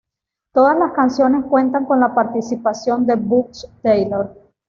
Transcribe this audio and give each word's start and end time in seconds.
Todas 0.51 0.79
las 0.79 0.93
canciones 0.93 1.45
cuentan 1.45 1.85
con 1.85 1.99
la 1.99 2.15
participación 2.15 3.05
de 3.05 3.17
Butch 3.17 3.65
Taylor. 3.83 4.33